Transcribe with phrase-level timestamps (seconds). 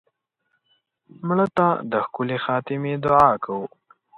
[1.27, 3.67] مړه ته د ښکلې خاتمې دعا کوو